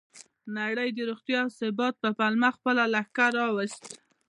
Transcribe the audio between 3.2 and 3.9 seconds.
راوست.